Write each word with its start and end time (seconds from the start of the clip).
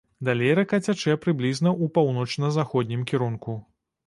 Далей 0.27 0.53
рака 0.59 0.79
цячэ 0.85 1.13
прыблізна 1.25 1.69
ў 1.73 1.85
паўночна-заходнім 1.99 3.05
кірунку. 3.15 3.57